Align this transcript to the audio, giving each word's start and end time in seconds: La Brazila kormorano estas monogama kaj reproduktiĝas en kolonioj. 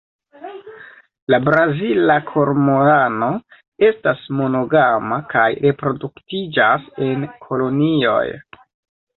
La 1.33 1.37
Brazila 1.49 2.15
kormorano 2.29 3.29
estas 3.89 4.25
monogama 4.39 5.21
kaj 5.35 5.47
reproduktiĝas 5.67 6.89
en 7.11 7.29
kolonioj. 7.47 8.21